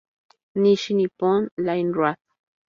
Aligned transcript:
Nishi-Nippon 0.57 1.49
Railroad 1.61 2.17